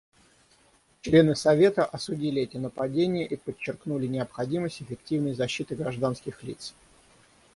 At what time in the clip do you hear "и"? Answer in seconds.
3.27-3.35